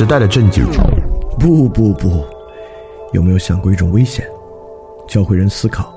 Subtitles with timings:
[0.00, 0.64] 时代的震惊。
[1.38, 2.24] 不不不，
[3.12, 4.26] 有没有想过一种危险？
[5.06, 5.92] 教会人思考，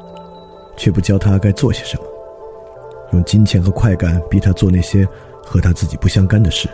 [0.75, 2.03] 却不教他该做些什么，
[3.13, 5.07] 用金钱和快感逼他做那些
[5.41, 6.67] 和他自己不相干的事，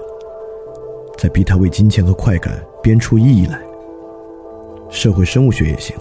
[1.19, 3.61] 再逼他为金钱和快感编出意义来。
[4.89, 5.95] 社会生物学也行，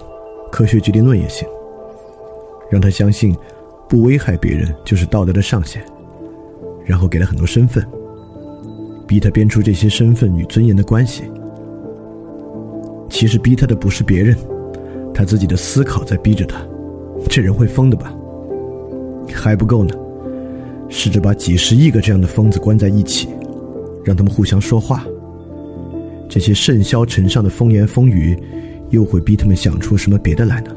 [0.51, 1.47] 科学决定论也行，
[2.71, 3.37] 让他相信
[3.87, 5.85] 不危害别人就是道德的上限，
[6.87, 7.87] 然后给他很多身份。
[9.09, 11.23] 逼他编出这些身份与尊严的关系，
[13.09, 14.37] 其实逼他的不是别人，
[15.15, 16.61] 他自己的思考在逼着他。
[17.27, 18.15] 这人会疯的吧？
[19.35, 19.95] 还不够呢，
[20.91, 23.31] 试着把几十亿个这样的疯子关在一起，
[24.05, 25.07] 让他们互相说话。
[26.29, 28.39] 这些甚嚣尘上的风言风语，
[28.91, 30.71] 又会逼他们想出什么别的来呢？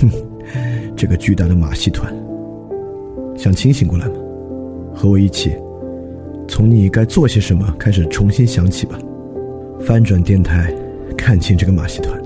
[0.00, 0.10] 哼，
[0.96, 2.12] 这个巨大的马戏团，
[3.36, 4.14] 想清醒过来吗？
[4.92, 5.52] 和我一起。
[6.52, 8.98] 从你该做些什么开始重新想起吧，
[9.80, 10.70] 翻转电台，
[11.16, 12.21] 看清这个马戏团。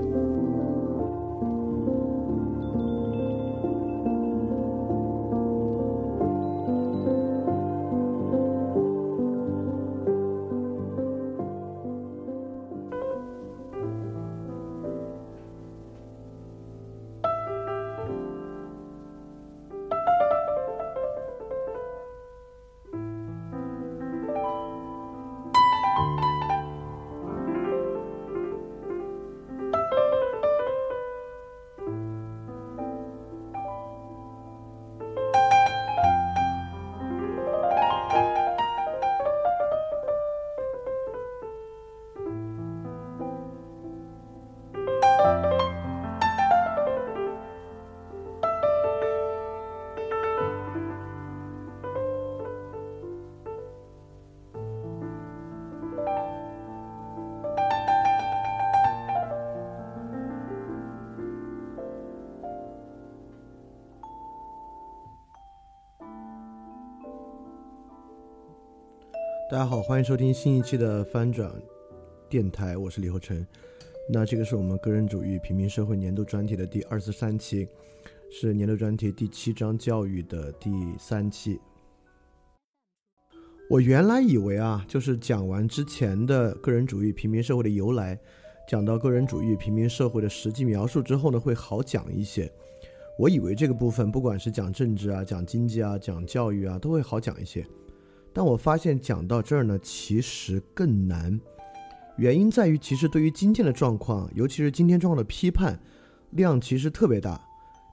[69.49, 71.49] 大家好，欢迎收听新一期的翻转
[72.29, 73.47] 电台，我是李厚成。
[74.12, 77.69] 那这个是我们个人主义平民社会年度专题的第二十三期，
[78.29, 81.61] 是年度专题第七章教育的第三期。
[83.71, 88.19] 我原来以为啊，就是讲完之前的个人主义平民社会的由来，
[88.69, 92.51] 讲到个人主义平民社会的实际描述之后呢，会好讲一些。
[93.17, 97.65] 我以为这个部分不管是讲政治啊、讲经济啊、讲教育啊，都会好讲一些。
[98.37, 101.41] 但我发现讲到这儿呢，其实更难。
[102.19, 105.81] 原因在于，其实对于今天的状况，尤其是今天状况的批判
[106.33, 107.41] 量，其实特别大。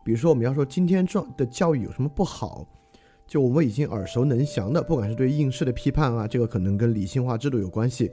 [0.04, 2.68] 比如说，我们要说今天状的教育有什么不好，
[3.26, 8.08] 就我们已经耳熟能详的，不管是对应试的批判啊，这个可能跟理性化制度有关系；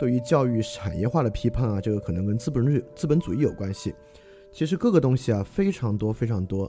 [0.00, 3.94] 对于教育产业化的批判啊，这个可能跟资本主义资本主义有关系。
[4.52, 6.68] 其实各个东西啊，非常多，非常多。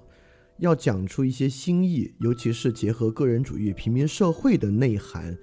[0.60, 5.38] 要讲出一些新意，尤其是结合个人主义、平民社会的内涵，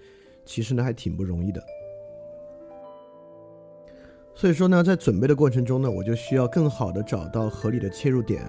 [0.44, 1.62] 其实呢还挺不容易的。
[4.34, 8.42] 所以说呢，在准备的过程中呢，我就需要更好的找到合理的切入点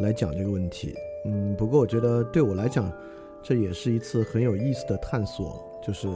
[0.00, 0.92] 来讲这个问题。
[1.26, 2.92] 嗯，不过我觉得对我来讲，
[3.40, 6.08] 这也是一次很有意思的探索，就是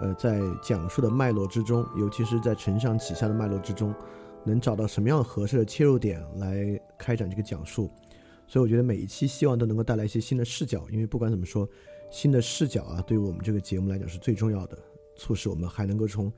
[0.00, 3.94] 呃，在讲述的脉络之中，尤其是在承上启下的脉络之中，
[4.44, 7.90] 能找到什么样合适的切入点来开展这个讲述。
[8.50, 11.68] 所以我觉得每一期希望都能够带来一些新的视角，因为不管怎么说，
[12.10, 14.76] 新的视角啊，对于我们这个节目来讲是最重要的，
[15.14, 16.32] 促使我们还能够从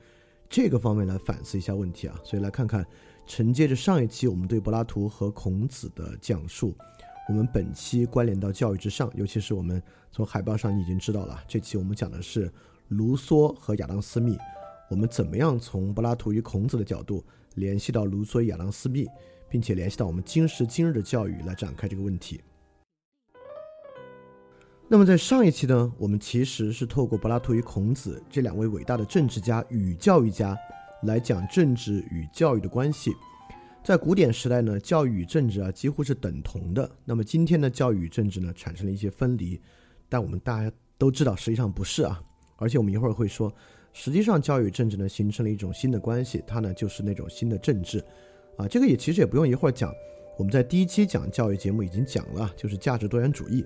[0.46, 2.20] 这个方面来反思一下问题啊。
[2.22, 2.86] 所以来看看
[3.26, 6.76] 承接着上一期我们对柏拉图和孔子的讲述，
[7.30, 12.52] 我们本期关联到教育之上，尤其是我们从海报上你已经知道了，这期我们讲的是
[12.88, 14.36] 卢梭和亚当·斯密，
[14.90, 17.24] 我们怎么样从柏拉图与孔子的角度
[17.54, 19.08] 联系到卢梭亚当·斯密。
[19.52, 22.40] 并且联系到我们今时今日的教育来展开这个问题。
[24.88, 30.56] 那么在上一期呢，我们其实是透过柏拉图与孔子这两位伟大的政治家与教育家
[31.02, 33.12] 来讲政治与教育的关系。
[33.84, 36.90] 在古典时代呢，教育与政治啊几乎是等同的。
[37.04, 39.60] 那么今天的教育与政治呢产生了一些分离，
[40.08, 42.22] 但我们大家都知道实际上不是啊。
[42.56, 43.54] 而且我们一会儿会说，
[43.92, 48.02] 实际上教育与政治呢形成了一种新的关系，它呢就是那种新的政治。
[48.56, 49.92] 啊，这个也其实也不用一会儿讲，
[50.38, 53.64] 我们在第一期讲教育节目已经讲了，就是价值多元主义。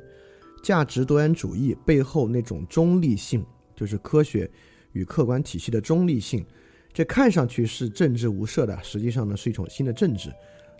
[0.63, 3.45] 价值多元主义背后那种中立性，
[3.75, 4.51] 就是科学
[4.93, 6.45] 与客观体系的中立性，
[6.93, 10.33] 这看上去是政治无涉的，实际上呢是一种新的政治。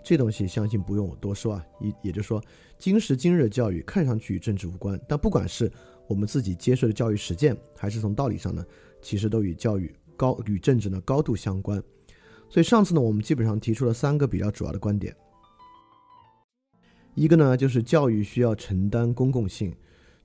[0.03, 2.41] 这东西相信不用我多说啊，也也就是说，
[2.77, 5.71] 今时今日的教育看上去与政治无关，但不管是
[6.07, 8.65] 我们自己接受的教育实践，还是从道理上呢，
[9.01, 11.81] 其实都与教育高与政治呢高度相关。
[12.49, 15.15] 所以上次呢，我们基本上提出了三个比较主要的观点。
[17.13, 19.75] 一个呢，就是教育需要承担公共性，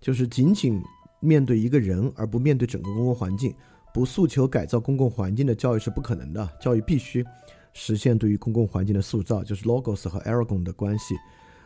[0.00, 0.80] 就是仅仅
[1.20, 3.54] 面对一个人而不面对整个公共环境，
[3.94, 6.48] 不诉求改造公共环境的教育是不可能的。
[6.60, 7.24] 教育必须
[7.72, 11.16] 实现对于公共环境的塑造，就是 logos 和 eragon 的关系。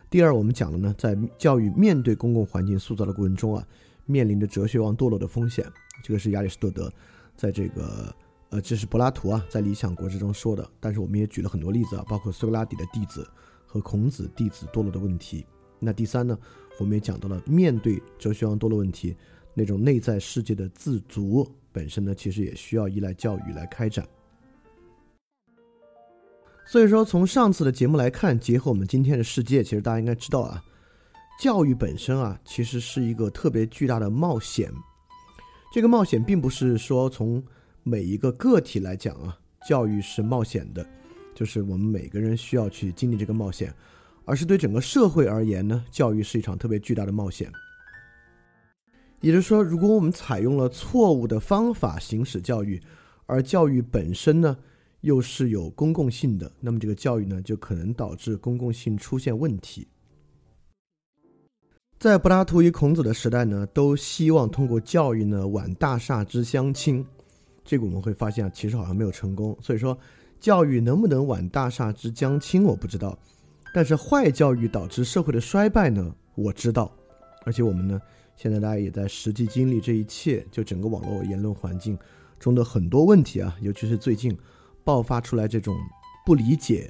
[0.08, 3.66] 第二，我们讲了呢，在教育面对公共环境塑造的过程中啊，
[4.04, 5.66] 面临着哲学王堕落的风险。
[6.04, 6.88] 这个是亚里士多德
[7.34, 8.14] 在这个
[8.50, 10.68] 呃，这是柏拉图啊，在《理想国》之中说的。
[10.78, 13.28] 但是我们也举了很多例子啊，包括苏格拉底的弟子
[13.66, 15.44] 和孔子弟子堕落的问题。
[15.78, 16.38] 那第三呢，
[16.78, 19.16] 我们也讲到了面对哲学王堕落问题，
[19.52, 24.06] 那种内在世界的自足本身呢，其实也需要依赖教育来开展。
[26.64, 30.62] 所以说，从上次的节目来看，结合我们今天的世界，其实大家应该知道啊，
[31.40, 34.72] 教育本身啊，其实是一个特别巨大的冒险。
[35.72, 37.42] 这个冒险并不是说从
[37.88, 39.38] 每一个个体来讲啊，
[39.68, 40.84] 教育是冒险的，
[41.36, 43.72] 就是我们每个人需要去经历这个冒险，
[44.24, 47.48] 而是对整个社会而言呢，教育是一场特别巨大的冒险。
[49.20, 52.82] 也就是说，如果我们采用了错误的方法行使教育，
[53.26, 54.56] 而教育本身呢？
[55.02, 59.86] 又是有公共性的，那么这个教育呢，就可能导致公共性出现问题。
[61.96, 67.06] 在柏拉图与孔子的时代呢，都希望通过教育呢挽大厦之相倾，
[67.66, 69.54] 这个我们会发现啊，其实好像没有成功。
[69.60, 69.98] 所以说，
[70.40, 73.18] 教育能不能挽大厦之将倾，我不知道。
[73.74, 76.90] 但是坏教育导致社会的衰败呢，我知道。
[77.44, 78.00] 而且我们呢，
[78.36, 81.98] 现在大家也在实际经历这一切，就整个网络言论环境
[82.38, 84.34] 中的很多问题啊，尤其是最近。
[84.84, 85.76] 爆发出来这种
[86.24, 86.88] 不理解、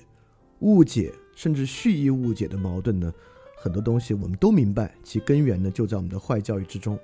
[0.58, 3.10] 误解，甚至蓄意误解的矛盾呢？
[3.56, 6.98] 很多东西我们都明白，其根源呢就在我们的坏教育之中。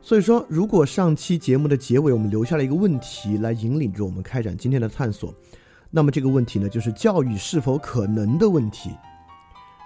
[0.00, 5.34] 所以说，如果上期节目的结尾我们留下了一个问题来引领着我们开展今天的探索，
[5.90, 8.90] 那么这个问题呢就是教育是否可能的问题。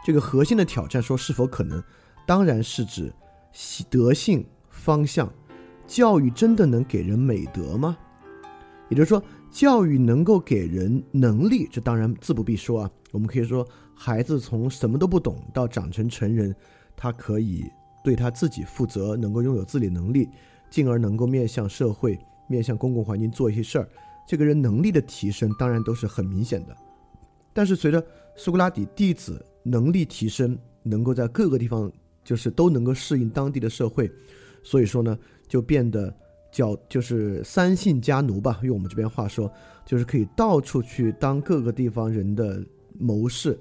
[0.04, 1.82] 这个核心的挑战说是否可能，
[2.26, 3.12] 当然是指
[3.90, 5.32] 德性方向。
[5.86, 7.96] 教育真的能给人美德吗？
[8.88, 12.90] 也就是说，教育能够给人能力，这当然自不必说啊。
[13.10, 16.54] 我们可以说，孩子从什么都不懂到长成成人，
[16.96, 17.64] 他可以
[18.02, 20.28] 对他自己负责，能够拥有自理能力，
[20.70, 23.88] 进而能够面向社会、面向公共环境做一些事儿。
[24.26, 26.76] 这个人能力的提升，当然都是很明显的。
[27.52, 28.04] 但是，随着
[28.36, 31.90] 苏格拉底弟子能力提升，能够在各个地方
[32.24, 34.10] 就是都能够适应当地的社会，
[34.62, 36.14] 所以说呢，就变得。
[36.52, 39.50] 叫就是三姓家奴吧，用我们这边话说，
[39.86, 42.62] 就是可以到处去当各个地方人的
[42.98, 43.58] 谋士。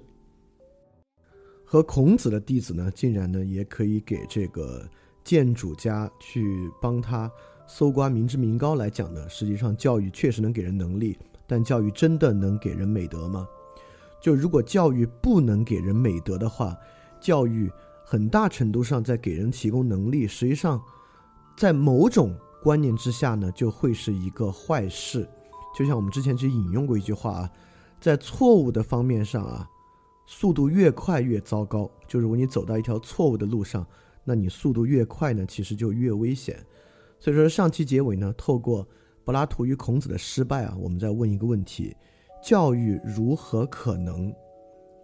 [1.72, 4.86] 和孔子的弟子呢，竟然呢也可以给这个
[5.24, 7.32] 建主家去帮他
[7.66, 13.48] 搜刮民脂民膏来讲呢，实际上教育确实能给人能力，但教育真的能给人美德吗？
[14.20, 16.76] 就如果教育不能给人美德的话，
[17.22, 17.72] 教育
[18.04, 20.82] 很大程度上在给人提供能力，实际上
[21.56, 22.36] 在某种。
[22.62, 25.28] 观念之下呢，就会是一个坏事。
[25.76, 27.52] 就像我们之前就引用过一句话啊，
[28.00, 29.68] 在错误的方面上啊，
[30.26, 31.90] 速度越快越糟糕。
[32.08, 33.86] 就是如果你走到一条错误的路上，
[34.24, 36.58] 那你速度越快呢，其实就越危险。
[37.20, 38.88] 所以说，上期结尾呢，透过
[39.24, 41.96] 柏拉图与孔子的失败啊，我们在问一个问题：
[42.44, 44.34] 教育如何可能？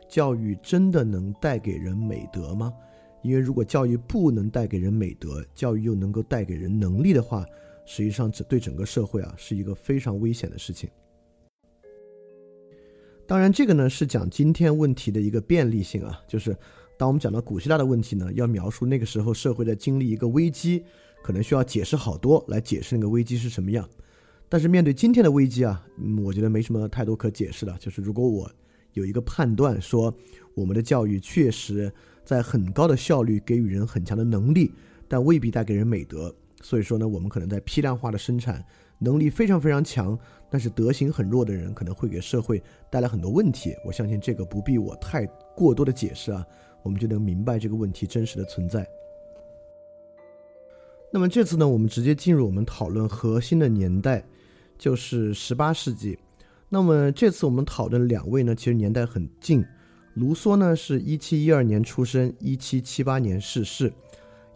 [0.09, 2.73] 教育真的能带给人美德吗？
[3.23, 7.45] 因为如果教育不能带给人美德，教育又能够带给人能力的话，
[7.85, 10.89] 实际上这对整个社会啊是一个非常危险的事情。
[13.27, 16.55] 当然，这个呢是讲今天问题的一个便利性啊，就是
[16.97, 20.83] 当我们讲到古希腊的问题呢，要描述那个时候社会在经历一个危机，
[21.21, 23.87] 可能需要解释好多来解释那个危机是什么样。
[24.47, 27.77] 但是面对今天的危机啊，嗯，我觉得没什么太多可解释的。
[27.77, 28.49] 就是如果我
[28.93, 30.11] 有一个判断说，
[30.55, 31.91] 我们的教育确实。
[32.27, 34.69] 在很高的效率给予人很强的能力，
[35.07, 36.35] 但未必带给人美德。
[36.61, 38.61] 所以说呢，我们可能在批量化的生产，
[38.99, 40.17] 能力非常非常强，
[40.49, 43.75] 但是德行很弱的人，可能会给社会带来很多问题。
[43.85, 45.25] 我相信这个不必我太
[45.55, 46.45] 过多的解释啊，
[46.83, 48.87] 我们就能明白这个问题真实的存在。
[51.11, 54.23] 那么这次呢，我们直接进入我们讨论核心的年代，
[54.77, 56.17] 就是十八世纪。
[56.69, 59.65] 那么这次我们讨论两位呢，其实年代很近。
[60.15, 63.87] 卢梭呢是一七一二年出生，一七七八年逝世；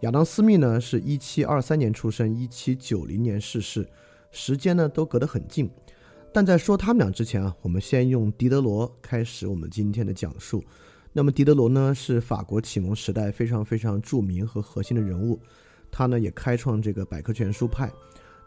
[0.01, 3.87] 亚当·斯密呢是一七二三年出生，一七九零年逝世，
[4.31, 5.69] 时间呢都隔得很近。
[6.33, 10.63] 但在说他们俩之前啊，我们先用狄德罗开始我们今天的讲述。
[11.13, 15.39] 那么狄德罗呢是法国启蒙时代非常非常著名和核心的人物，
[15.91, 17.91] 他呢也开创这个百科全书派。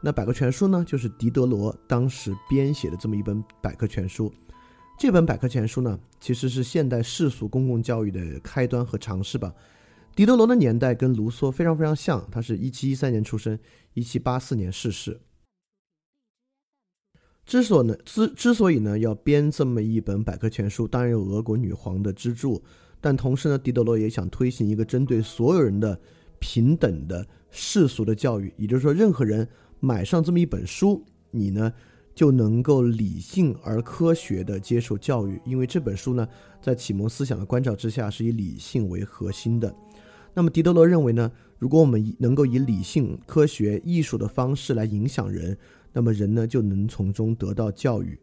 [0.00, 4.32] 那百科全书呢，就是狄德罗当时编写的这么一本百科全书。
[4.98, 9.52] 这本百科全书呢，其实是现代世俗公共教育的开端和尝试吧。
[10.14, 13.58] 狄德罗的年代跟卢梭非常非常像，他是一七一三年出生，
[13.92, 15.20] 一七八四年逝世。
[17.46, 22.62] 之所呢之之所以呢要编这么一本百科全书，当然有俄国女皇的资助，
[23.00, 25.98] 但同时呢，狄德罗也想推行一个针对所有人的
[26.38, 29.46] 平等的世俗的教育，也就是说，任何人
[29.80, 31.72] 买上这么一本书，你呢。
[32.14, 36.28] 就能够理性而科学的接受教育，因为这本书呢，
[36.62, 39.74] 在启蒙思想的关照之下，是以理性为核心的。
[40.32, 45.58] 那么，狄德罗认为呢，如果我们能够以理性、科学、艺术的方式来影响人，
[45.94, 48.18] 那么人呢就能从中得到教育。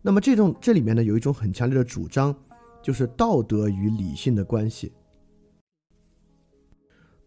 [0.00, 2.32] 那么，这种这里面呢有一种很强烈的主张，
[2.82, 4.92] 就是道德与理性的关系。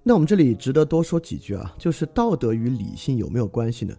[0.04, 3.94] 那我们这里值得多说几句啊，就是道德与理性有没有关系呢？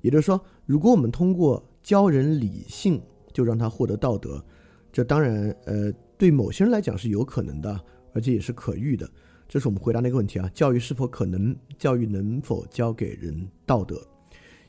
[0.00, 3.00] 也就是说，如果我们通过教人理性
[3.32, 4.44] 就让他获得道德，
[4.90, 7.80] 这当然，呃，对某些人来讲是有可能的，
[8.12, 9.08] 而且也是可遇的。
[9.46, 11.54] 这是我们回答那个问题啊：教育是否可能？
[11.78, 14.04] 教育能否教给人道德？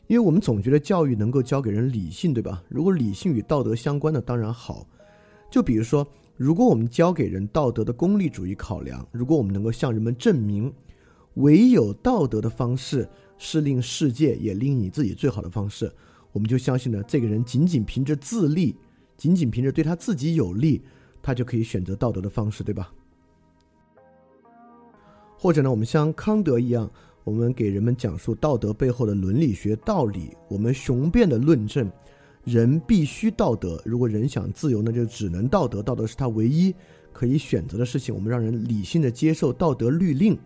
[0.07, 2.63] 因为我们总觉得教育能够教给人理性，对吧？
[2.69, 4.85] 如果理性与道德相关的，当然好。
[5.49, 10.73] 就比如说，如果我们教给人道德的功利主义考量，如果我们能够向人们证明，
[11.35, 13.09] 唯有道德的方式。
[13.39, 15.91] 是令世界也令你自己最好的方式，
[16.31, 18.77] 我们就相信呢，这个人仅仅凭着自利，
[19.17, 20.81] 仅仅凭着对他自己有利，
[21.21, 22.93] 他就可以选择道德的方式，对吧？
[25.37, 26.89] 或者呢，我们像康德一样，
[27.23, 31.89] 我们给人们讲述道德背后的伦理学道理，我们雄辩的论证，
[32.43, 36.73] 人必须道德，如果人想自由那，就只能道德，道德是他唯一
[37.11, 38.13] 可以选择的事情。
[38.13, 40.37] 我们让人理性的接受道德律令，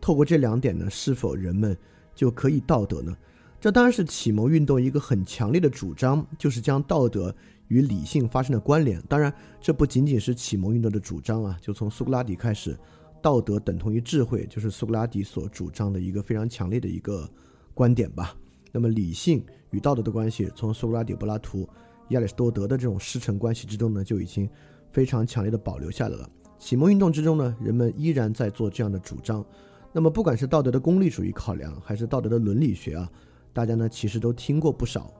[0.00, 1.76] 透过这两点呢，是否人们？
[2.14, 3.16] 就可以道德呢？
[3.58, 7.34] 这当然是启蒙运动一个很强烈的主张，就是将道德
[7.68, 9.00] 与理性发生了关联。
[9.08, 12.76] 当然，这不仅仅是启蒙运动的主张啊，就从苏格拉底开始，
[13.22, 17.26] 道德等同于智慧，就是苏格拉底所主张的一个非常强烈的一个
[17.72, 18.36] 观点吧。
[18.72, 21.68] 那么，理性与道德的关系，从苏格拉底、柏拉图、
[22.08, 24.48] 亚里士多德的这种师承关系之中呢，就已经
[24.90, 26.28] 非常强烈的保留下来了。
[26.58, 29.44] 启蒙运动之中呢，人们依然在做这样的主张。
[29.92, 33.10] 那么，不管是道德的功利主义考量，还是道德的伦理学啊，
[33.52, 35.12] 大家呢其实都听过不少。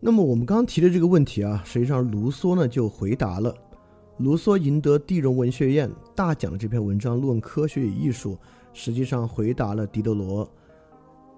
[0.00, 3.54] 那么我们刚刚提的这个问题啊，实际上卢梭呢就回答了。
[4.20, 8.34] 卢梭赢得第荣文学院大奖的这篇文章《论科学与艺术》，
[8.74, 10.46] 实际上回答了狄德罗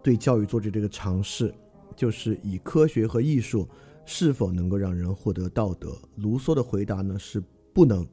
[0.03, 1.55] 对教育做的这个尝试，
[1.95, 3.69] 就是以科学和艺术
[4.05, 5.97] 是否能够让人获得道德。
[6.17, 7.41] 卢梭的回答呢是
[7.73, 8.05] 不能。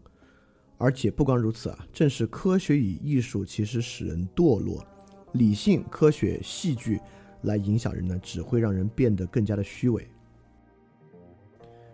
[0.78, 4.86] 而且不光如此啊，正是科学与艺术其实使人堕落，
[5.32, 7.02] 理性、科学、戏剧
[7.42, 10.08] 来影响人呢，只会让人变得更加的虚伪。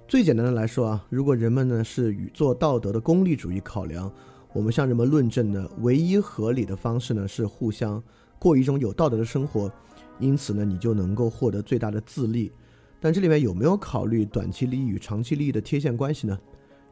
[0.07, 4.12] 最简单的来说啊，如果人们呢是与做道德的功利主义考量，
[4.53, 8.01] 我们向人们论证呢，唯一合理的方式呢是互相
[8.38, 9.71] 过一种有道德的生活，
[10.19, 12.51] 因此呢你就能够获得最大的自利。
[13.00, 16.39] 但这里面有没有考虑短期利益与长期利益的贴现关系呢？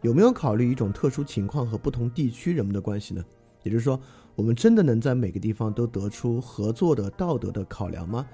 [0.01, 3.23] 有没有考虑一种特殊情况和不同地区人们的关系呢？
[3.61, 3.99] 也就是说，
[4.33, 8.25] 我们真的能在每个地方都得出合作的道德的考量吗？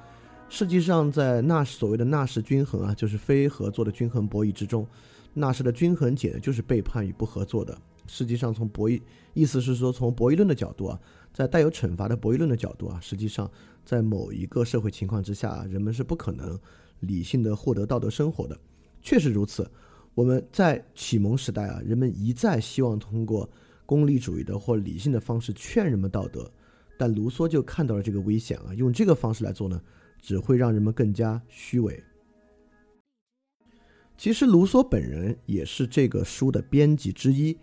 [0.50, 4.86] 实际上，在纳什所谓的纳什均衡啊，就是非合作的均衡博弈之中，
[5.34, 7.78] 纳什的均衡解就是背叛与不合作的。
[8.08, 9.00] 实际上，从博弈
[9.34, 11.00] 意思是说，从博弈论的角度啊，
[11.32, 13.50] 在带有惩罚的博弈论的角度啊，实际上
[13.86, 16.60] 在某一个社会情况之下，人们是不可能
[17.02, 18.60] 理性的获得道德生活的。
[19.02, 19.70] 确实如此。
[20.16, 23.48] 我们在启蒙时代啊，人们一再希望通过
[23.86, 26.52] 功利主义的或理性的方式劝人们道德，
[26.98, 29.80] 但卢梭就看到了这个危险啊，用这个方式来做呢，
[30.22, 32.04] 只会让人们更加虚伪。
[34.18, 37.58] 其实卢梭本人也是这个书的编辑之一，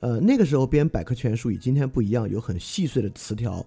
[0.00, 3.64] 呃，那个时候编百科全书与今天不一样，有很细碎的词条，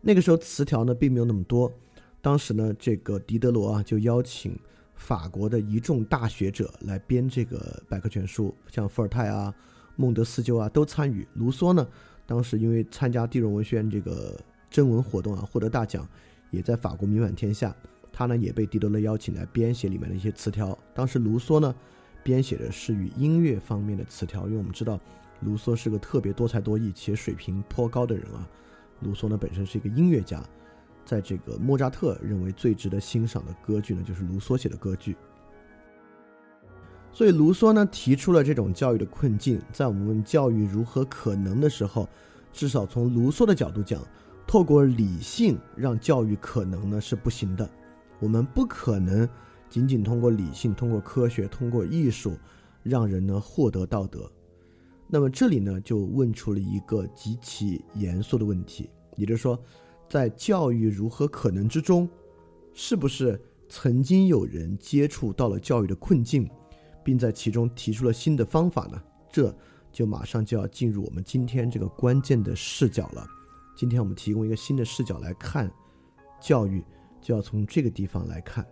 [0.00, 1.72] 那个时候词条呢并没有那么多，
[2.20, 4.58] 当时呢，这个狄德罗啊就邀请。
[4.96, 9.52] 法国的一众大学者来编这个百科全书，像伏尔泰啊、
[9.96, 11.26] 孟德斯鸠啊都参与。
[11.32, 11.88] 卢梭呢，
[12.26, 16.06] 当时因为参加地荣文学院这个征文活动啊，获得大奖，
[16.50, 17.74] 也在法国名满天下。
[18.12, 20.76] 他呢也被狄德勒邀请来编写里面的一些词条。
[20.92, 21.74] 当时卢梭呢，
[22.22, 25.00] 编写的是与音乐方面的词条，因为我们知道
[25.40, 28.46] 卢梭是个特别多才多艺且水平颇高的人啊。
[29.00, 30.44] 卢梭呢本身是一个音乐家。
[31.02, 35.16] 在这个莫扎特认为最值得欣赏的歌剧呢，就是卢梭写的歌剧。
[37.10, 42.08] 所以卢梭呢提出了这种教育的困境，在我们教育如何可能的时候，
[42.52, 44.00] 至少从卢梭的角度讲，
[44.50, 47.70] 透过理性让教育可能呢是不行的，
[48.18, 49.28] 我们不可能
[49.68, 52.36] 仅仅通过理性、通过科学、通过艺术
[52.82, 54.28] 让人呢获得道德。
[55.06, 59.56] 那么这里呢就问出了一个极其严肃的问题，也就是说，
[60.08, 62.08] 在教育如何可能之中，
[62.74, 66.50] 是不是曾经有人接触到了教育的困境，
[67.04, 69.00] 并在其中提出了新的方法呢？
[69.30, 69.56] 这
[69.92, 73.24] 就马上就要进入我们今天这个关键的视角了。
[73.74, 75.70] 今天我们提供一个新的视角来看
[76.40, 76.84] 教育，
[77.20, 78.66] 就要从这个地方来看。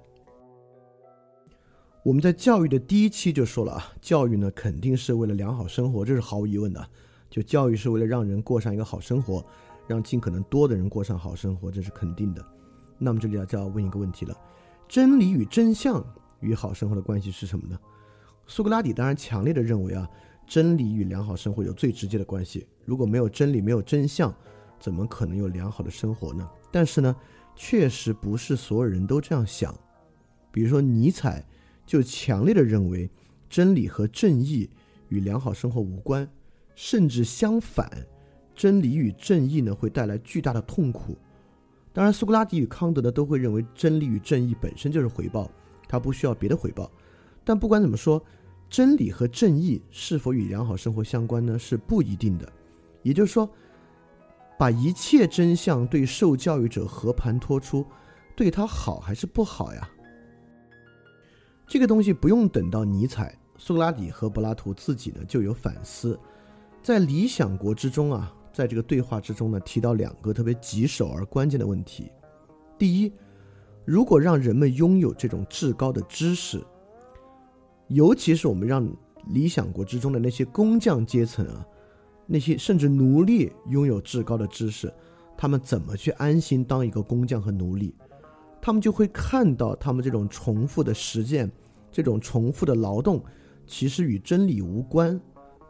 [2.05, 6.89] 我们在教育的第一期就说了啊，教育呢肯定是为了良好生活，这是毫无疑问的。
[7.29, 9.45] 就教育是为了让人过上一个好生活，
[9.87, 12.43] 让尽可能多的人过上好生活，这是肯定的。
[12.99, 14.35] 那么这里要就要问一个问题了：
[14.89, 16.03] 真理与真相
[16.41, 17.79] 与好生活的关系是什么呢？
[18.47, 20.09] 苏格拉底当然强烈的认为啊，
[20.47, 22.67] 真理与良好生活有最直接的关系。
[22.87, 24.35] 如果没有真理，没有真相。
[24.79, 26.49] 怎么可能有良好的生活呢？
[26.71, 27.17] 但是呢，
[27.57, 29.75] 确实不是所有人都这样想。
[30.53, 31.45] 比如说，尼采
[31.85, 33.11] 就强烈的认为，
[33.49, 34.69] 真理和正义
[35.09, 36.29] 与良好生活无关，
[36.75, 37.91] 甚至相反，
[38.55, 41.17] 真理与正义呢会带来巨大的痛苦。
[41.93, 45.51] 当然，苏格拉底与康德呢都会认为，真理与正义本身就是回报，
[45.89, 46.91] 他不需要别的回报。
[47.45, 48.23] 但不管怎么说，
[48.69, 51.59] 真理和正义是否与良好生活相关呢？
[51.59, 52.53] 是不一定的。
[53.03, 53.49] 也就是说。
[54.59, 57.87] 把一切真相对受教育者和盘托出，
[58.35, 59.89] 对他好还是不好呀？
[61.67, 66.19] 这个东西不用等到尼采、苏格拉底和柏拉图自己呢就有反思。
[66.83, 72.11] 在《理想国》之中啊，在这个对话之中呢，提到两个特别棘手而关键的问题：
[72.77, 73.13] 第一，
[73.85, 76.61] 如果让人们拥有这种至高的知识，
[77.89, 78.85] 尤其是我们让
[79.27, 81.65] 《理想国》之中的那些工匠阶层啊。
[82.31, 84.93] 那些甚至奴隶拥有至高的知识，
[85.35, 87.95] 他们怎么去安心当一个工匠和奴隶？
[88.61, 91.51] 他们就会看到他们这种重复的实践，
[91.91, 93.25] 这种重复的劳动，
[93.67, 95.19] 其实与真理无关。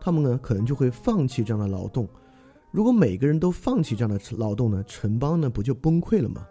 [0.00, 2.08] 他们呢，可能就会放弃这样的劳动。
[2.72, 6.44] 如果每个人都放弃这样的劳动呢，城邦呢不就崩溃了吗？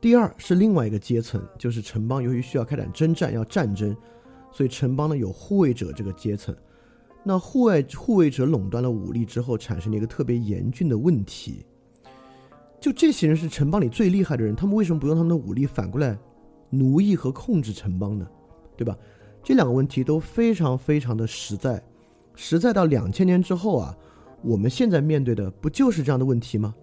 [0.00, 3.96] 第二是另外一个阶层，就是城邦由于需要开展征战，要战争，
[4.50, 6.56] 所以城邦呢有护卫者这个阶层。
[7.22, 11.66] 那护卫护卫者垄断了武力之后，产生了一个特别严峻的问题。
[12.80, 16.18] 就这些人是城邦里最厉害的人，他们为什么不用他们的武力反过来
[16.70, 18.26] 奴役和控制城邦呢？
[18.74, 18.96] 对吧？
[19.42, 21.82] 这两个问题都非常非常的实在，
[22.34, 23.94] 实在到两千年之后啊，
[24.42, 26.74] 我们现在面对的不就是这样的问题吗？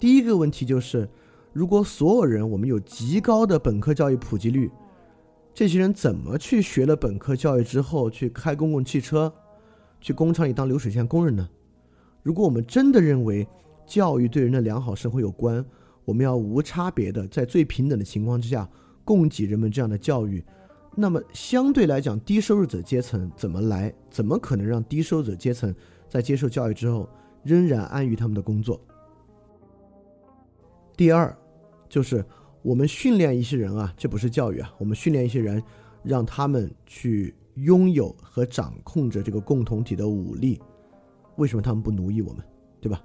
[0.00, 1.06] 第一个问题就是，
[1.52, 4.70] 如果所有人我们有极高的本科教育普及率。
[5.56, 9.32] 这些人怎么去学了本科教育之后去开公共汽车，
[10.02, 11.48] 去工厂里当流水线工人呢？
[12.22, 13.48] 如果我们真的认为
[13.86, 15.64] 教育对人的良好生活有关，
[16.04, 18.68] 我们要无差别的在最平等的情况之下
[19.02, 20.44] 供给人们这样的教育，
[20.94, 23.90] 那么相对来讲，低收入者阶层怎么来？
[24.10, 25.74] 怎么可能让低收入者阶层
[26.06, 27.08] 在接受教育之后
[27.42, 28.78] 仍然安于他们的工作？
[30.98, 31.34] 第二，
[31.88, 32.22] 就是。
[32.66, 34.74] 我们训练一些人啊，这不是教育啊。
[34.76, 35.62] 我们训练一些人，
[36.02, 40.60] 让他们去拥有和掌控着这个共同体的武力。
[41.36, 42.42] 为什么他们不奴役我们，
[42.80, 43.00] 对吧？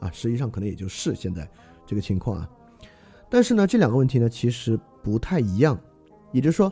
[0.00, 1.48] 啊，实际上可能也就是现在
[1.86, 2.50] 这个情况啊。
[3.30, 5.80] 但是呢，这两个问题呢，其实不太一样。
[6.30, 6.70] 也就是说，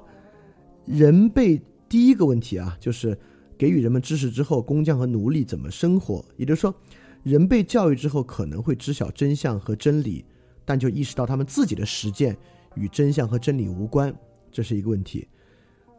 [0.84, 3.18] 人被第一个问题啊，就是
[3.56, 6.22] 给予人们知识之后，工匠和奴隶怎么生活？
[6.36, 6.74] 也就是说，
[7.22, 10.26] 人被教育之后，可能会知晓真相和真理。
[10.64, 12.36] 但就意识到他们自己的实践
[12.74, 14.14] 与真相和真理无关，
[14.50, 15.28] 这是一个问题。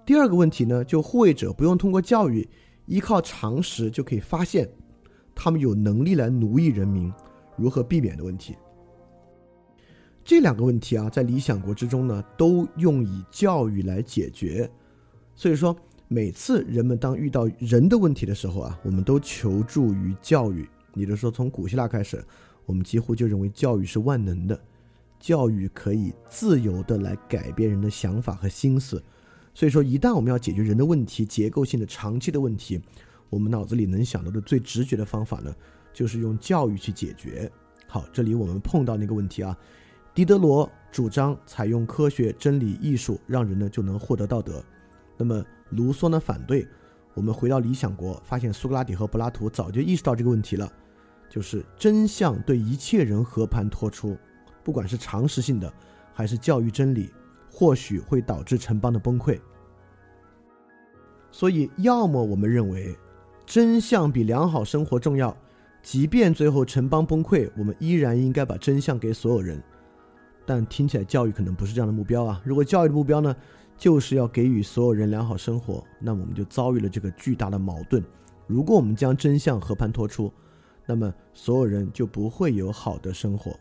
[0.05, 2.47] 第二个问题呢，就护卫者不用通过教育，
[2.85, 4.69] 依靠常识就可以发现
[5.33, 7.11] 他们有能力来奴役人民，
[7.57, 8.55] 如何避免的问题。
[10.23, 14.69] 这两个问题啊，在理想国之中呢，都用以教育来解决。
[15.35, 15.75] 所以说，
[16.07, 20.67] 每次人们当遇到人的问题的时候啊，我们都求助于教育。
[20.93, 22.23] 也就是说，从古希腊开始。
[22.65, 24.59] 我们几乎就认为教育是万能的，
[25.19, 29.01] 教育可以自由的来改变人的想法和心思。
[29.53, 32.81] 所以说，一旦我们要解决人的问题、结构性的、长期的问题，
[33.29, 35.55] 我们脑子里能想到的最直觉的方法呢，
[35.93, 37.49] 就是用教育去解决。
[37.87, 39.57] 好，这里我们碰到那个问题啊，
[40.13, 44.63] 狄德罗主张采用科学、真理、艺术，让人呢就能获得道德。
[45.17, 46.67] 那么卢梭呢反对。
[47.13, 50.69] 我们回到理想国，发现苏格拉底和柏拉图早就意识到这个问题了。
[51.35, 54.17] 就是真相对一切人和盘托出，
[54.63, 55.69] 不管是常识性的，
[56.13, 57.11] 还是教育真理，
[57.51, 59.37] 或许会导致城邦的崩溃。
[61.31, 62.97] 所以，要么我们认为
[63.45, 65.35] 真相比良好生活重要，
[65.83, 69.61] 即便最后城邦崩溃，我们依然应该把真相给所有人。
[70.45, 72.41] 但听起来教育可能不是这样的目标啊！
[72.45, 73.35] 如果教育的目标呢，
[73.77, 78.01] 就是要给予所有人良好生活，那么我们就遭遇了这个巨大的矛盾。
[78.47, 80.31] 如果我们将真相和盘托出，
[80.85, 83.57] 那么所有人就不会有好的生活。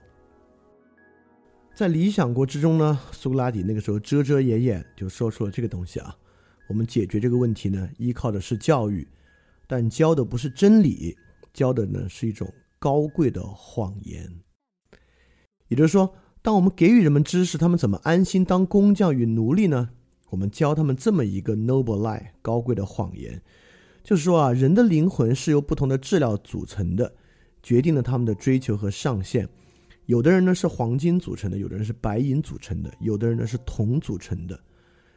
[1.74, 6.16] 在理想国之中呢，苏格拉底那个时候遮遮掩掩就说出了这个东西啊。
[6.68, 9.06] 我们解决这个问题呢，依靠的是教育，
[9.66, 11.16] 但教的不是真理，
[11.52, 14.40] 教的呢是一种高贵的谎言。
[15.68, 19.90] 也就是说，当我们给予人们知识，他们怎么安心当工匠与奴隶呢？
[20.30, 23.42] 我们教他们这么一个 noble lie，高贵的谎言，
[24.04, 27.10] 就是说啊，人的灵魂是由不同的质料组成的，
[27.62, 29.48] 决定了他们的追求和上限。
[30.04, 34.60] 有的人呢是黄金组成的，有的人是白银组成的，有的人呢是铜组成的。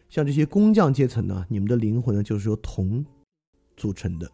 [0.07, 3.05] 像这些工匠阶层呢，你们的灵魂呢就是由铜
[3.75, 4.31] 组成的，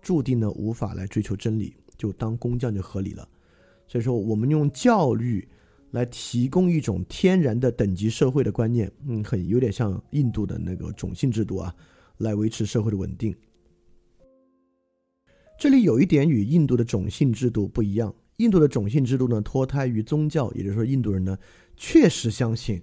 [0.00, 3.28] 注定呢无法来追求真理，就当工匠就合理了。
[3.86, 5.46] 所以说，我们用教育
[5.90, 11.74] 来提供一种天然的等级社会的观念，嗯，很有点像印度的那个种姓制度啊，
[12.16, 13.36] 来维持社会的稳定。
[15.60, 18.12] 这里有一点与印度的种姓制度不一样。
[18.38, 21.36] 印度的种姓制度呢，脱胎于宗教，也就是说，印度人呢
[21.76, 22.80] 确实相信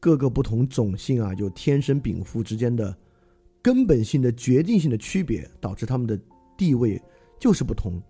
[0.00, 2.92] 各个不同种姓啊有天生禀赋之间的
[3.62, 6.18] 根本性的决定性的区别，导致他们的
[6.58, 7.00] 地位
[7.38, 8.02] 就是不同。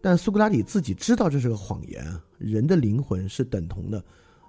[0.00, 2.06] 但苏格拉底自己知道这是个谎言，
[2.38, 4.04] 人的灵魂是等同的，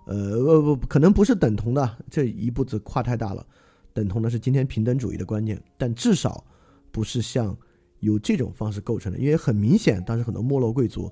[0.05, 3.43] 呃，不不，可能不是等同的，这一步子跨太大了。
[3.91, 6.45] 等同的是今天平等主义的观念，但至少
[6.91, 7.57] 不是像
[7.99, 11.11] 有这种方式构成的，因为很明显，当时很多没落贵族。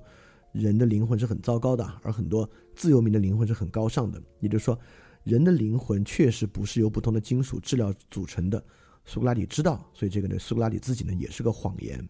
[0.52, 4.20] 人的灵魂是很糟糕的，而很多自由民的灵魂是很高尚的。
[4.40, 4.76] 也就是说，
[5.22, 8.62] 人的灵魂确实不是由不同的金属质料组成的。
[9.04, 12.08] 苏格拉底知道，所以这个呢，苏格拉底自己呢也是个谎言。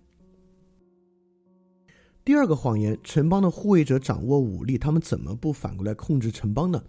[2.25, 6.83] 第二个谎言，城邦的护卫者掌握武力，他们怎么不反过来控制城邦呢？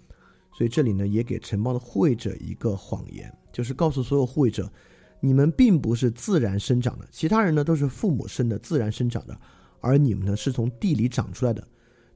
[0.51, 4.71] 所以这里呢也给城邦的护卫者一个谎言，就是告诉所有护卫者，
[5.19, 9.39] 你们并不是自然生长的，其他人呢都是父母生的，自然生长的。
[9.81, 11.65] 而你们呢，是从地里长出来的，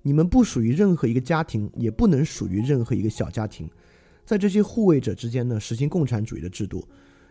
[0.01, 3.69] 你们不属于任何一个家庭，也不能属于任何一个小家庭。
[4.25, 6.87] 在这些护卫者之间呢，实行共产主义的制度。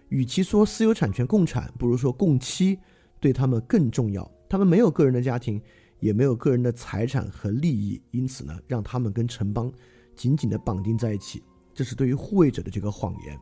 [0.09, 2.79] 与其说私有产权共产，不如说共妻
[3.19, 4.31] 对他们更重要。
[4.49, 5.61] 他们没有个人的家庭，
[6.01, 9.73] 也没有个人的财产和利益，因此呢，让他们跟城邦
[10.15, 11.43] 紧紧地绑定在一起。
[11.75, 13.39] 这是对于护卫者的这个谎言。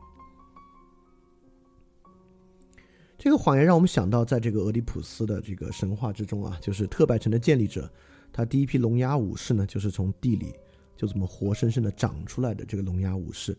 [3.23, 7.87] 这个谎言让我们想到，在这个俄狄浦斯的这个神话之中啊，就是特拜城的建立者，
[8.33, 10.55] 他第一批龙牙武士呢，就是从地里
[10.97, 13.55] 就这么活生生的长出来的这个龙牙武士。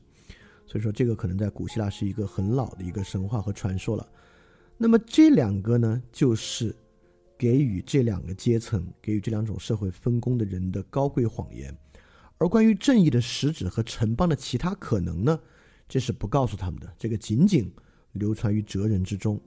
[0.66, 4.04] 所以说，这个可能在古希腊是一个很老的一个神话和传说了。
[4.76, 6.74] 那么这两个呢，就是
[7.38, 11.72] 给予这两个阶层、给予这两种社会分工的人的高贵谎言。
[12.36, 15.38] 而关于正义的实质和城邦的其他可能呢，
[15.88, 16.92] 这是不告诉他们的。
[16.98, 17.72] 这个仅仅
[18.10, 19.40] 流传于哲人之中。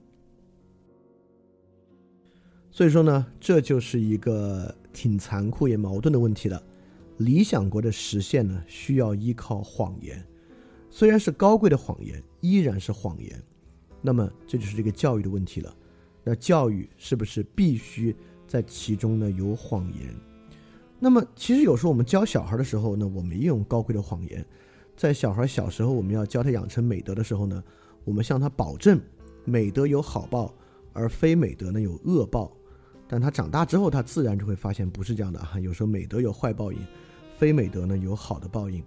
[2.76, 6.62] 所以说呢，这就是一个挺残酷也矛盾的问题了。
[7.16, 10.22] 理想国的实现呢，需要依靠谎言，
[10.90, 13.42] 虽然是高贵的谎言，依然是谎言。
[14.02, 15.74] 那么这就是这个教育的问题了。
[16.22, 18.14] 那教育是不是必须
[18.46, 20.14] 在其中呢有谎言？
[21.00, 24.44] 那么其实有时候我们教小孩的时候呢，我们也用高贵的谎言。
[24.94, 27.64] 在小孩小时候，我们要教他养成美德的时候呢，
[28.04, 29.00] 我们向他保证
[29.46, 30.54] 美德有好报，
[30.92, 32.52] 而非美德呢有恶报。
[33.08, 35.58] 但他长大之后，他自然就会发现不是这样的啊。
[35.60, 36.78] 有时候美德有坏报应，
[37.38, 38.82] 非美德呢有好的报应。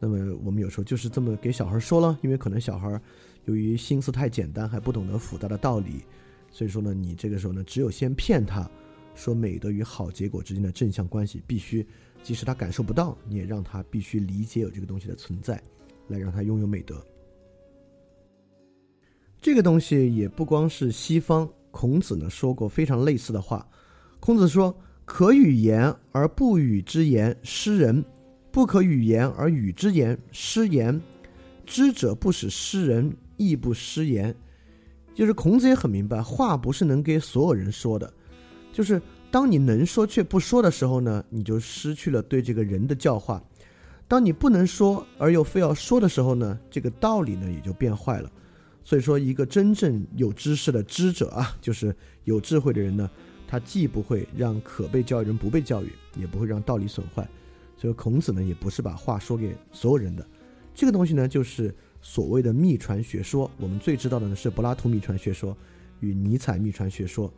[0.00, 3.00] 那么我们有时候就是这么给小孩说了，因为可能小孩
[3.44, 6.04] 由于心思太简单，还不懂得复杂的道理，
[6.50, 8.70] 所以说呢，你这个时候呢，只有先骗他，
[9.14, 11.84] 说美德与好结果之间的正向关系必须，
[12.22, 15.60] 即使他感受不到，你也让他必须理解有这个东西的存在，
[16.06, 17.04] 来让他拥有美德。
[19.40, 21.48] 这个东西也不光是西方。
[21.70, 23.66] 孔子呢说过非常类似的话。
[24.20, 28.02] 孔子说：“可与言而不与之言，失人；
[28.50, 31.00] 不可与言而与之言，失言。
[31.64, 34.34] 知者不使失人，亦不失言。”
[35.14, 38.12] 就是孔子也很明白，话不是能给所有人说的。
[38.72, 39.00] 就是
[39.30, 43.40] 当你能说却不说的时候呢，你就失去了对这个人的教化；
[44.06, 48.30] 当你不能说而又非要说的时候呢，这个道理呢也就变坏了。
[48.82, 53.10] 所以说，一个真正有知识的知者啊，就是有智慧的人呢，
[53.46, 57.28] 他既不会让可被教育人不被教育，也不会让道理损坏。
[57.76, 60.26] 所以孔子呢，也不是把话说给所有人的。
[60.74, 63.50] 这个东西呢，就是所谓的秘传学说。
[63.58, 65.56] 我们最知道的呢是柏拉图秘传学说
[66.00, 67.32] 与尼采秘传学说。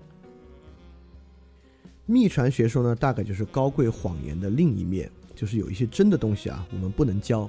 [2.07, 7.49] 秘传学说呢，大概就是高贵谎言的另一面，就是有一些真的东西啊，我们不能教，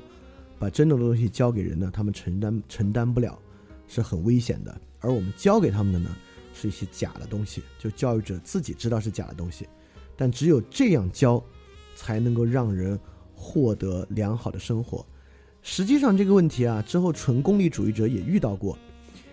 [0.59, 3.39] 把真的东西交给人呢，他们承担承担不了，
[3.91, 4.79] 是很危险的。
[4.99, 6.15] 而我们教给他们的呢，
[6.53, 9.67] 是一些假的东西，就教育者自己知道是假的东西，
[10.15, 11.43] 但只有这样教，
[11.95, 12.97] 才能够让人
[13.35, 15.05] 获得良好的生活。
[15.61, 18.77] 实际上这个问题啊，之后纯功利主义者也遇到过，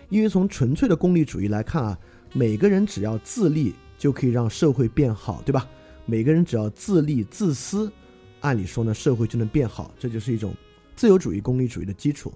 [0.09, 1.99] 因为从纯粹的功利主义来看啊，
[2.33, 3.73] 每个人只要自立。
[3.99, 5.67] 就可以让社会变好，对吧？
[6.05, 7.91] 每个人只要自立自私，
[8.39, 9.93] 按理说呢，社会就能变好。
[9.99, 10.55] 这就是一种
[10.95, 12.33] 自由主义、功利主义的基础。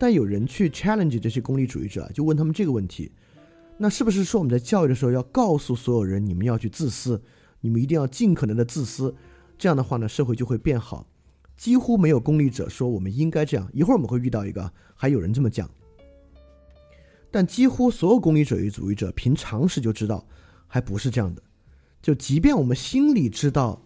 [0.00, 3.12] 但有人去 challenge 这些功利主义者，就问他们这个问题：
[3.76, 7.22] 那是不是说我们在教育的时候要告诉所有人，你们要去自私，
[7.60, 9.14] 你们一定要尽可能的自私？
[9.58, 11.06] 这样的话呢，社会就会变好？
[11.54, 13.68] 几乎没有功利者说我们应该这样。
[13.74, 15.68] 一会儿我们会遇到一个，还有人这么讲。
[17.30, 20.26] 但几乎所有功利主义主义者凭常识就知道。
[20.72, 21.42] 还不是这样的，
[22.00, 23.82] 就即便我们心里知道，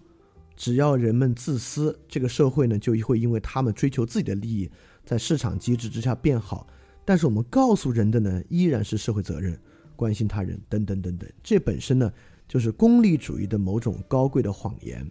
[0.56, 4.70] 只要人们自私，这个社会呢就会因为他们追求自己的利益，
[5.04, 6.66] 在市场机制之下变好。
[7.04, 9.58] 但是我们告诉人的呢，依然是社会责任、
[9.96, 11.28] 关心他人等等等等。
[11.42, 12.12] 这本身呢，
[12.48, 15.06] 就是功利主义的某种高贵的谎言。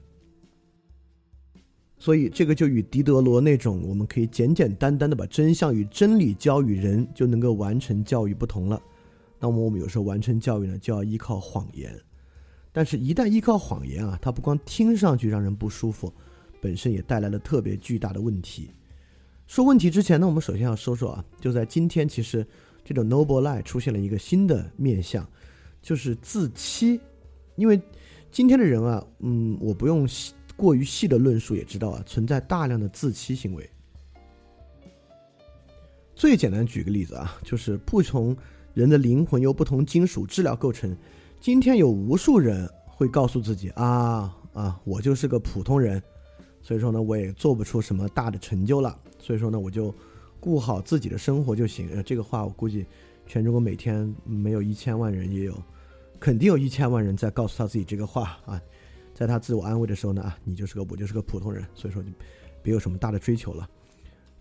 [2.00, 8.82] 所以这个就与狄德罗那种我们可以简简单单的把真相与真理教与人，就能够完成教育不同了。
[9.40, 11.98] 那么我们有时候完成教育呢，就要依靠谎言，
[12.76, 16.12] 但是，一旦依靠谎言啊，它不光听上去让人不舒服，
[16.60, 18.72] 本身也带来了特别巨大的问题。
[19.46, 22.46] 说问题之前呢，我们首先要说说啊，就在今天，其实
[22.84, 25.24] 这种 noble lie 出现了一个新的面相，
[25.84, 27.00] 就是自欺。
[27.58, 27.80] 因为
[28.32, 30.10] 今天的人啊，嗯，我不用
[30.58, 33.70] 过于细的论述也知道啊，存在大量的自欺行为。
[36.16, 38.36] 最简单举个例子啊，就是不从。
[38.74, 40.98] 人的灵魂由不同金属质料构成。
[41.44, 46.02] 今天有无数人会告诉自己啊啊，我就是个普通人，
[46.62, 48.98] 所以说呢，我也做不出什么大的成就了。
[49.20, 49.94] 所以说呢，我就
[50.40, 51.90] 顾好自己的生活就行。
[51.94, 52.86] 呃，这个话我估计
[53.28, 55.54] 全中国每天没有一千万人也有，
[56.18, 58.62] 肯定有一千万人在告诉他自己这个话啊。
[59.14, 62.14] 在他自我安慰的时候呢，啊，你就是个我就是个普通人，所以说你
[62.62, 63.70] 别有什么大的追求了。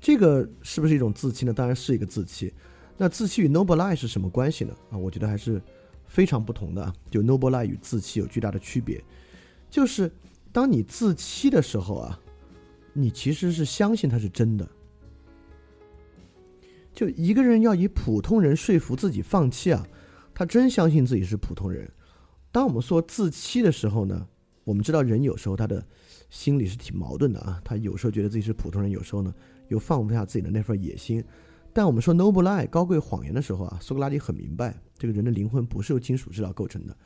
[0.01, 1.53] 这个是不是一种自欺呢？
[1.53, 2.55] 当然是一个自欺。
[2.97, 4.73] 那自欺与 noble lie 是什么关系呢？
[4.91, 5.61] 啊，我觉得还是
[6.13, 6.93] 非常不同的。
[7.11, 9.03] 就 noble lie 与自欺有巨大的区别，
[9.71, 10.13] 就是
[10.53, 12.21] 当你自欺的时候啊，
[12.93, 14.69] 你其实是相信它是真的。
[16.93, 19.87] 就一个人要以普通人说服自己放弃啊，
[20.35, 21.91] 他真相信自己是普通人。
[22.53, 24.29] 当我们说自欺的时候呢，
[24.65, 25.83] 我们知道人有时候他的
[26.29, 29.35] 心里是挺矛盾的啊，他有时候觉得自己是普通人，有时候呢
[29.69, 31.25] 又放不下自己的那份野心。
[31.73, 36.97] 但我们说 noble lie 高贵谎言的时候啊，苏格拉底很明白，这个人的灵魂不是由金属制造构成的，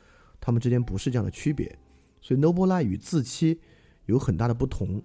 [0.41, 1.73] 他们之间不是这样的区别，
[2.21, 3.57] 所以 noble lie 与自欺
[4.05, 5.01] 有很大的不同。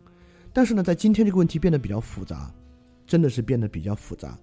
[0.52, 2.52] 但是呢，在今天这个问题变得比较复杂，
[3.06, 4.36] 真的是变得比较复杂。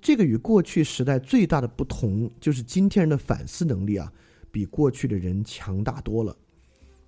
[0.00, 4.12] 这个与过去时代最大的不同，就是今天人的反思能力啊，
[4.52, 6.36] 比过去的人强大多了。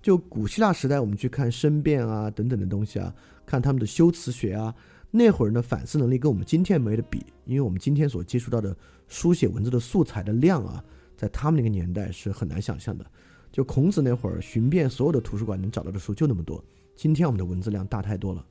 [0.01, 3.13] 就古希腊时代，我们去看申辩啊等等的东西啊，
[3.45, 4.73] 看他们的修辞学啊。
[5.09, 8.75] 那会儿的反思能力跟我们今天没得比，因为我们今天所接触到的
[9.07, 10.83] 书写文字的素材的量啊，
[11.15, 13.05] 在他们那个年代是很难想象的。
[13.51, 16.63] 就孔子那会儿寻遍所有的图书馆能找到的书就那么多，
[16.95, 18.45] 今天我们的文字量大太多了。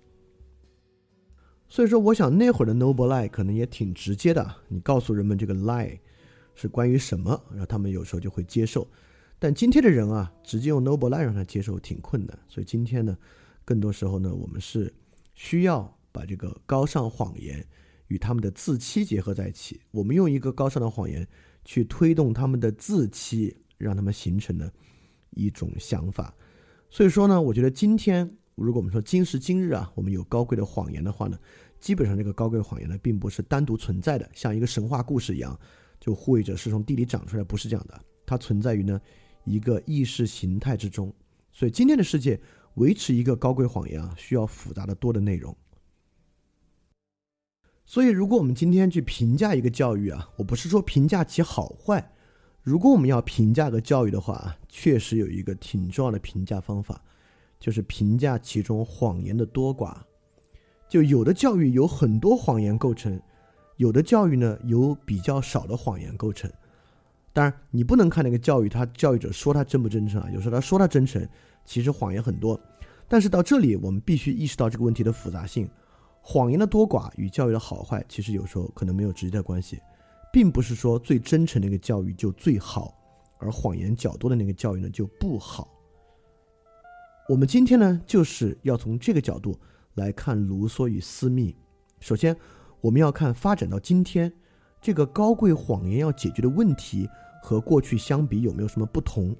[1.68, 5.98] 所以说，我想那会儿的 noble lie 可能也挺直接的，你告诉人们这个 lie
[6.54, 8.88] 是关于什么，然后他们有时候就会接受。
[9.38, 12.36] 但今天的人啊，直接用 noble lie 让他接受挺困难。
[12.48, 13.16] 所以今天呢，
[13.64, 14.92] 更多时候呢，我们是
[15.34, 15.95] 需要。
[16.16, 17.62] 把这个高尚谎言
[18.06, 21.28] 与他们的自欺结合在一起，我们用一个高尚的谎言
[21.62, 24.72] 去推动他们的自欺，让他们形成了
[25.32, 26.34] 一种想法。
[26.88, 31.38] 所以说呢，我觉得今天如果我们说今时今日啊，我们有高贵的谎言的话呢，
[31.80, 35.58] 基本上这个高贵的谎言呢，并不是单独存在的，像一个神话故事一样，
[36.00, 38.98] 就护卫者是从地里长出来，不是这样的，它存在于呢
[39.44, 41.12] 一个意识形态之中。
[41.52, 42.40] 所以今天的世界
[42.74, 45.54] 维持一个高贵谎言啊，需要复杂的多的内容。
[47.88, 52.12] 所以，如果我们今天去评价一个教育啊，我不是说评价其好坏。
[52.60, 57.00] 如果我们要评价个教育的话，确实有一个挺重要的评价方法，
[57.60, 59.94] 就是评价其中谎言的多寡。
[60.88, 63.20] 就有的教育有很多谎言构成，
[63.76, 66.50] 有的教育呢有比较少的谎言构成。
[67.32, 70.28] 当然，你不能看那个教育，他教育者说他真不真诚啊？
[70.34, 71.24] 有时候他说他真诚，
[71.64, 72.60] 其实谎言很多。
[73.06, 75.70] 但是到这里，我们必须意识到这个问题的复杂性。
[76.28, 79.80] 谎言的多寡与教育的好坏，其实有时候可能没有直接的关系，
[80.32, 82.92] 并不是说最真诚的一个教育就最好，
[83.38, 85.72] 而谎言较多的那个教育呢就不好。
[87.28, 89.56] 我们今天呢，就是要从这个角度
[89.94, 91.54] 来看卢梭与私密。
[92.00, 92.36] 首先，
[92.80, 94.32] 我们要看发展到今天，
[94.82, 97.08] 这个高贵谎言要解决的问题
[97.40, 99.32] 和过去相比有没有什么不同。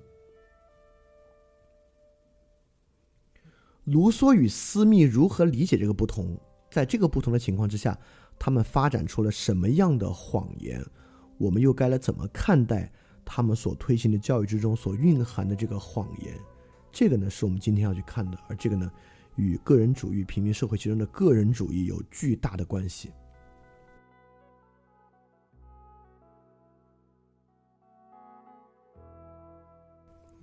[3.83, 6.39] 卢梭与私密如何理解这个不同？
[6.77, 7.99] 在这个不同的情况之下，
[8.39, 10.85] 他们发展出了什么样的谎言？
[11.39, 12.93] 我们又该来怎么看待
[13.25, 16.39] 他们所推行的教育之中所蕴含的这个谎言？
[16.93, 18.39] 这个呢，是我们今天要去看的。
[18.47, 18.93] 而这个呢，
[19.37, 23.11] 与个人主义、平民社会其中的个人主义有巨大的关系。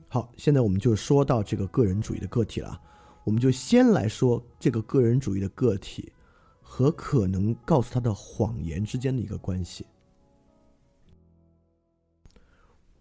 [0.07, 2.81] 好，现在我们就说到这个个人主义的个体了。
[3.23, 6.11] 我们就先来说这个个人主义的个体
[6.75, 9.85] 和可能告诉他的谎言之间的一个关系。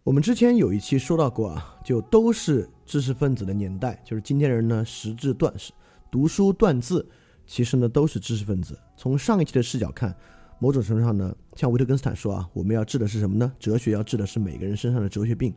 [0.04, 5.72] 我们之前有一期说到过啊，就都是知识分子的年代，就是今天人呢识字断识
[6.10, 7.08] 读书断字，
[7.46, 8.78] 其实呢都是知识分子。
[8.94, 10.14] 从上一期的视角看，
[10.58, 13.50] 某种程度上呢，像维特根斯坦说啊，我们要治的是什么呢？
[13.58, 15.54] 哲学要治的是每个人身上的哲学病。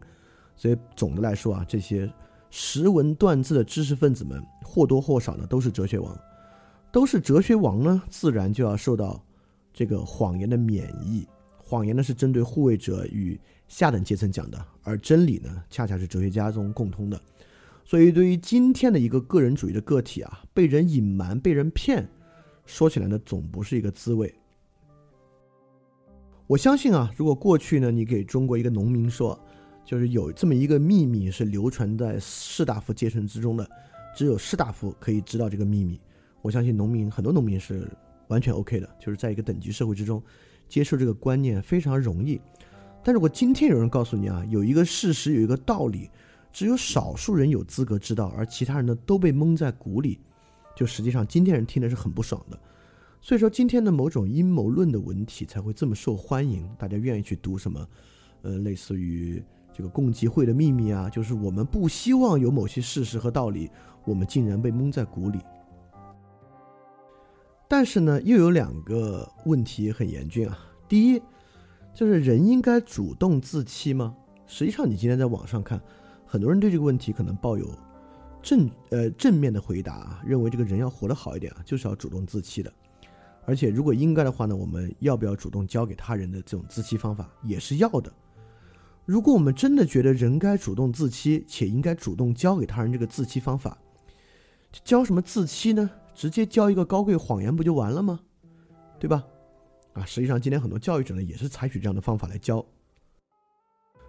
[0.55, 2.09] 所以总的来说啊，这些。
[2.49, 6.17] 识文断字的知识分子们或多或少呢都是哲学王，
[6.95, 9.21] 都是哲学王呢，自然就要受到
[9.73, 11.27] 这个谎言的免疫。
[11.57, 17.19] 谎言呢是针对护卫者与下等阶层讲的，而真理呢恰恰是哲学家中共通的。
[17.83, 22.07] 所以对于今天的一个个人主义的个体啊，被人隐瞒、被人骗，
[22.65, 24.33] 说起来呢总不是一个滋味。
[26.47, 29.37] 我相信啊，如果过去呢你给中国一个农民说。
[29.83, 33.69] 就是有这么一个秘密是流传在士大夫阶层之中的，
[34.15, 35.99] 只有士大夫可以知道这个秘密。
[36.45, 37.89] 我相信农民很多农民是
[38.27, 40.21] 完全 OK 的，就是在一个等级社会之中
[40.69, 42.39] 接受这个观念非常容易。
[43.03, 46.07] 但如果今天有人告诉你啊，有一个事实，有一个道理，
[46.53, 50.19] 只有少数人有资格知道，而其他人呢都被蒙在鼓里，
[50.75, 52.59] 就实际上今天人听的是很不爽的。
[53.21, 57.89] 所以说今天的某种阴谋论的文体才会这么受欢迎，大家愿意去读什么，
[58.43, 59.43] 呃，类似于。
[59.77, 63.69] 这个共济会的秘密啊，就是我们不希望有某些事实和道理，
[64.05, 65.39] 我们竟然被蒙在鼓里。
[67.67, 70.57] 但是呢，又有两个问题很严峻啊。
[70.87, 71.21] 第一，
[71.93, 74.15] 就是人应该主动自欺吗？
[74.45, 75.81] 实际上，你今天在网上看，
[76.25, 77.67] 很多人对这个问题可能抱有
[78.41, 82.71] 正呃正面的回答啊，认为这个人要活得好一点啊，就是要主动自欺的。
[83.47, 88.11] 而且，如果应该的话呢，我们要不要主动教给他人的这种自欺方法，也是要的。
[89.05, 93.77] 如果我们真的觉得人该主动自欺，且应该主动教给他人这个自欺方法，
[94.83, 95.89] 教什么自欺呢？
[96.15, 98.19] 直接教一个高贵谎言不就完了吗？
[98.97, 99.23] 对吧？
[99.93, 102.65] 啊，实际上今天很多教育者呢也是采取这样的方法来教。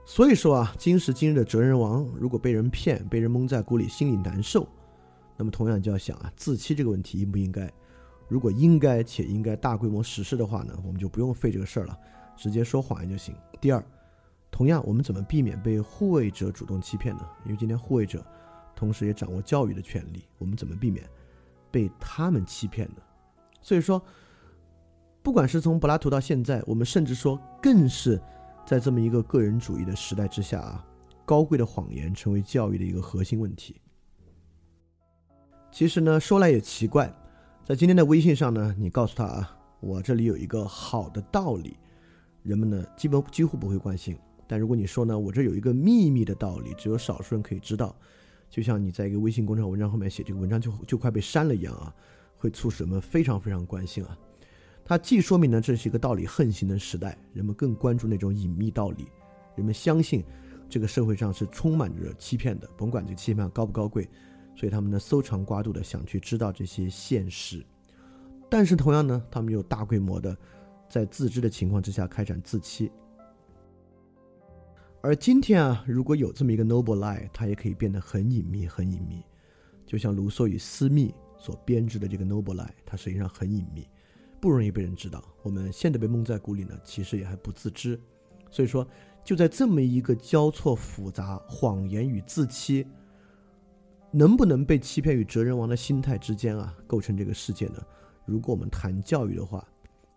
[0.07, 4.66] 所以说啊，今时今日的哲人王，如果被人骗、被人蒙在鼓里，心里难受，
[5.37, 7.71] 那么同样就要想啊，自欺这个问题应不应该？
[8.29, 11.99] 如果应该且应该大规模实施的话呢，我们就不用费这个事儿了，
[12.37, 13.35] 直接说谎言就行。
[13.61, 13.85] 第二。
[14.49, 17.29] 同样，我们怎么避免被护卫者主动欺骗呢？
[17.45, 18.25] 因为今天护卫者，
[18.75, 21.05] 同时也掌握教育的权利，我们怎么避免
[21.76, 23.02] 被他们欺骗的？
[23.60, 24.02] 所以说，
[25.22, 28.18] 不管是从柏拉图到现在，我们甚至说，更是
[28.64, 30.82] 在这么一个个人主义的时代之下啊，
[31.26, 33.78] 高贵的谎言成为教育的一个核心问题。
[35.70, 37.14] 其实呢，说来也奇怪，
[37.62, 41.76] 在今天的微信上呢，你告诉他啊，我这里有一个好的道理，
[42.42, 44.16] 人们呢，基本几乎不会关心。
[44.46, 47.94] 但如果你说呢，我这有一个秘密的道理，只有少数人可以知道，
[48.57, 51.95] 就像你在一个微信公众号文章后面写这个文章就就快被删了一样啊，
[52.38, 54.16] 会促使人们非常非常关心啊。
[54.83, 59.09] 它既说明呢这是一个道理横行的时代，人们更关注那种隐秘道理，
[59.57, 60.25] 人们相信
[60.71, 64.09] 这个社会上是充满着欺骗的，甭管这个欺骗高不高贵，
[64.55, 67.62] 所以他们呢搜肠刮肚的想去知道这些现实。
[68.48, 70.35] 但是同样呢，他们又大规模的
[70.88, 72.90] 在自知的情况之下开展自欺。
[75.03, 79.23] 而今天啊，如果有这么一个 noble lie，它也可以变得很隐秘，很隐秘。
[79.87, 83.87] 就像卢梭与私密所编织的这个 noble lie，它实际上很隐秘，
[84.40, 85.23] 不容易被人知道。
[85.42, 88.01] 我们现在被蒙在鼓里呢，其实也还不自知。
[88.51, 88.85] 所以说，
[89.23, 92.85] 就在这么一个交错复杂、谎言与自欺，
[94.11, 97.81] 能不能被欺骗与哲人王的心态之间啊，构成这个世界呢？
[98.25, 99.65] 如果我们谈教育的话，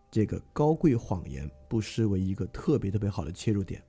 [0.10, 3.84] 这个高贵谎言不失为一个特别特别好的切入点。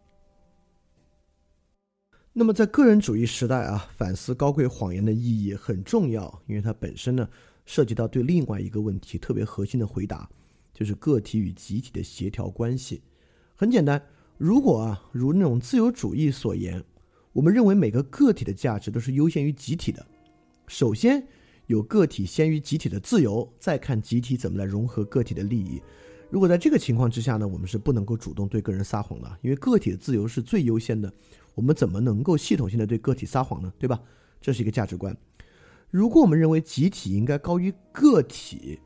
[2.32, 7.28] 那么，在个人主义时代啊，反思高贵谎言的意义很重要，因为它本身呢，
[7.66, 10.30] 涉及到对另外一个问题特别核心的回答，
[10.72, 13.02] 就是个体与集体的协调关系。
[13.56, 14.00] 很简单，
[14.38, 16.82] 如果啊，如那种自由主义所言，
[17.32, 20.06] 我们认为每个个体的价值都是优先于集体的，
[20.68, 21.26] 首先
[21.66, 25.82] 有个体先于集体的自由，再看集体怎么来融合个体的利益。
[26.30, 31.12] 如果在这个情况之下呢，我们是不能够主动对个人撒谎的，因为个体的自由是最优先的。
[31.60, 33.70] 我们怎么能够系统性的对个体撒谎呢？
[33.78, 34.00] 对吧？
[34.40, 35.14] 这是一个价值观。
[35.90, 38.80] 如果我们认为集体应该高于个体，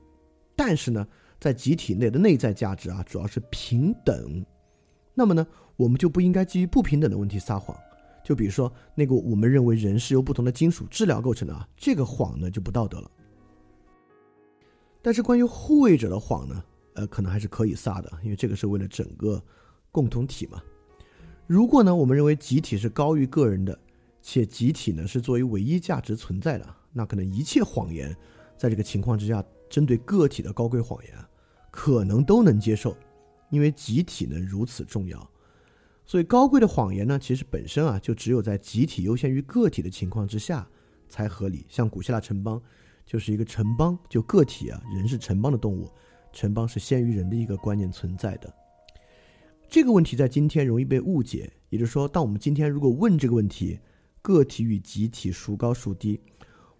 [0.57, 1.07] 但是呢，
[1.39, 4.45] 在集体内的内在价值啊，主要是平等，
[5.15, 5.47] 那么呢，
[5.77, 7.79] 我们就不应该基于不平等的问题撒谎。
[8.25, 13.09] 就比如说那个我们认为人是由不同的金属质量构成的啊，这个谎呢就不道德了。
[15.01, 16.65] 但是关于护卫者的谎呢？
[16.95, 19.41] 呃，可能还是可以撒的，因为这个是为了整个
[19.93, 20.61] 共同体嘛。
[21.47, 23.79] 如果呢，我们认为集体是高于个人的，
[24.23, 28.17] 且集体呢是作为唯一价值存在的，那可能一切谎言，
[28.57, 31.13] 在这个情况之下，针对个体的高贵谎言，
[31.71, 32.97] 可能都能接受，
[33.51, 35.31] 因为集体呢如此重要。
[36.07, 40.67] 所以高贵的谎言呢，其实本身啊，就只有在集体优先于个体的情况之下
[41.09, 41.67] 才合理。
[41.69, 42.61] 像古希腊城邦，
[43.05, 45.91] 就是一个城邦，就个体啊，人是城邦的动物。
[46.33, 48.53] 城邦是先于人的一个观念存在的，
[49.69, 51.53] 这个问题在今天容易被误解。
[51.71, 53.79] 也就是说，当我们今天如果问这个问题，
[54.23, 56.21] 个体与集体孰高孰低，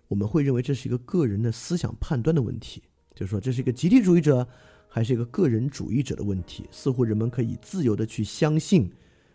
[0.07, 2.83] 我们会认为这是一个个人的思想判断的问题，
[3.15, 4.47] 就是说这是一个集体主义者
[4.87, 6.69] 还是一个个人主义者的问题。
[6.71, 8.89] 似乎人们可以自由的去相信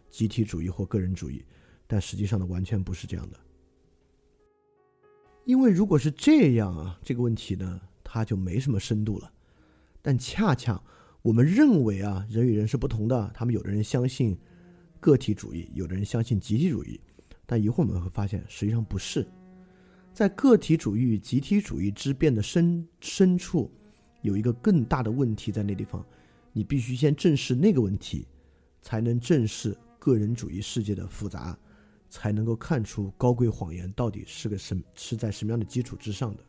[0.09, 1.43] 集体主义或个人主义，
[1.85, 3.37] 但实际上呢，完全不是这样的。
[5.43, 9.29] 因为如果是这样啊，这个问题呢，它就没什么深度了。
[10.01, 10.81] 但恰恰
[11.21, 13.31] 我们认为啊，人与人是不同的。
[13.33, 14.37] 他们有的人相信
[14.99, 16.99] 个体主义，有的人相信集体主义。
[17.45, 19.27] 但一会儿我们会发现，实际上不是。
[20.13, 23.71] 在个体主义与集体主义之变的深深处，
[24.21, 26.05] 有一个更大的问题在那地方。
[26.53, 28.27] 你必须先正视那个问题，
[28.81, 31.57] 才能正视个人主义世界的复杂，
[32.09, 36.43] 才能够看出高贵谎言到底是个什是在什么样的基础之上的。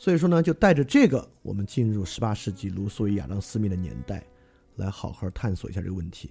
[0.00, 4.24] 所以说呢，就带着这个，我们进入十八世纪卢梭与亚当·斯密的年代，
[4.76, 6.30] 来好好探索一下这个问题。